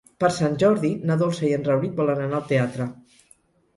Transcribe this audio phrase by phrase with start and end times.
[0.23, 2.93] Per Sant Jordi na Dolça i en Rauric volen anar al teatre.